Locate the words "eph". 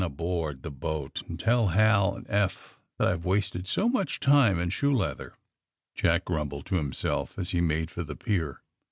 2.27-2.79